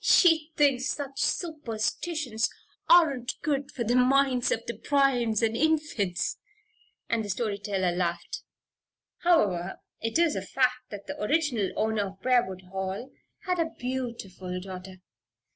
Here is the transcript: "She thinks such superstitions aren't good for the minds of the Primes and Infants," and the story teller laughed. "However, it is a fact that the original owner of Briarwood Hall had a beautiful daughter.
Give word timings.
"She 0.00 0.50
thinks 0.56 0.88
such 0.88 1.20
superstitions 1.20 2.50
aren't 2.88 3.40
good 3.42 3.70
for 3.70 3.84
the 3.84 3.94
minds 3.94 4.50
of 4.50 4.66
the 4.66 4.74
Primes 4.76 5.40
and 5.40 5.56
Infants," 5.56 6.36
and 7.08 7.24
the 7.24 7.30
story 7.30 7.58
teller 7.58 7.92
laughed. 7.92 8.42
"However, 9.18 9.76
it 10.00 10.18
is 10.18 10.34
a 10.34 10.42
fact 10.42 10.90
that 10.90 11.06
the 11.06 11.22
original 11.22 11.70
owner 11.76 12.08
of 12.08 12.20
Briarwood 12.20 12.62
Hall 12.72 13.12
had 13.46 13.60
a 13.60 13.70
beautiful 13.78 14.60
daughter. 14.60 14.96